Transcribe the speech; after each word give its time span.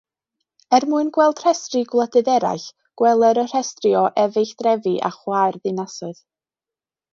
Er 0.77 0.85
mwyn 0.93 1.11
gweld 1.17 1.41
rhestri 1.43 1.81
gwledydd 1.91 2.31
eraill, 2.37 2.65
gweler 3.03 3.41
y 3.43 3.45
rhestri 3.51 3.93
o 4.01 4.03
efeilldrefi 4.25 4.97
a 5.11 5.15
chwaerddinasoedd. 5.21 6.23